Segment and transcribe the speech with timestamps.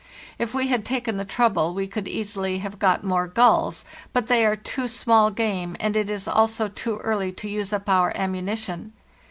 [0.39, 4.43] If we had taken the trouble we could easily have got more gulls; but they
[4.47, 8.93] are too small game, and it is also too early to use up our ammunition.